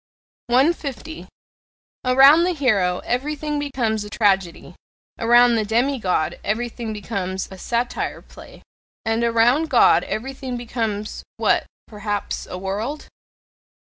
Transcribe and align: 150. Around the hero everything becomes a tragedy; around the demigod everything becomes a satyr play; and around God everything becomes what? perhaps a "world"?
150. 0.47 1.27
Around 2.03 2.43
the 2.43 2.55
hero 2.55 3.01
everything 3.05 3.59
becomes 3.59 4.03
a 4.03 4.09
tragedy; 4.09 4.73
around 5.19 5.53
the 5.53 5.63
demigod 5.63 6.39
everything 6.43 6.91
becomes 6.91 7.47
a 7.51 7.57
satyr 7.59 8.23
play; 8.23 8.63
and 9.05 9.23
around 9.23 9.69
God 9.69 10.03
everything 10.05 10.57
becomes 10.57 11.21
what? 11.37 11.67
perhaps 11.87 12.47
a 12.47 12.57
"world"? 12.57 13.09